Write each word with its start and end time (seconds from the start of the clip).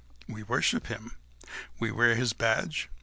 we 0.27 0.41
worship 0.41 0.87
him... 0.87 1.15
we 1.77 1.91
wear 1.91 2.15
his 2.15 2.33
badge 2.33 2.89